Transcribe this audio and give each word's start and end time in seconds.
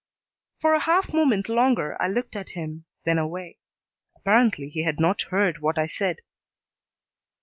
For 0.59 0.73
a 0.73 0.79
half 0.81 1.13
moment 1.13 1.47
longer 1.47 1.95
I 2.01 2.07
looked 2.07 2.35
at 2.35 2.49
him, 2.57 2.85
then 3.05 3.19
away. 3.19 3.59
Apparently 4.15 4.67
he 4.67 4.81
had 4.83 4.99
not 4.99 5.21
heard 5.29 5.59
what 5.59 5.77
I 5.77 5.85
said. 5.85 6.21